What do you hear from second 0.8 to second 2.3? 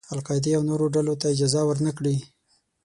ډلو ته اجازه ور نه کړي.